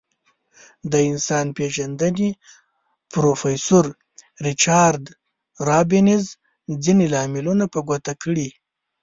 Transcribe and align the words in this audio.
د 0.91 0.93
انسان 1.09 1.45
پیژندنې 1.57 2.29
پروفیسور 3.13 3.85
ریچارد 4.47 5.03
رابینز 5.67 6.25
ځینې 6.83 7.05
لاملونه 7.13 7.65
په 7.73 7.79
ګوته 7.87 8.13
کړي. 8.23 8.49